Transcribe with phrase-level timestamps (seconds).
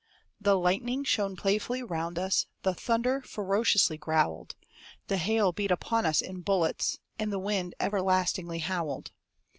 [0.39, 4.55] The lightning shone playfully round us; The thunder ferociously growled;
[5.09, 9.11] The hail beat upon us in bullets; And the wind everlastingly howled.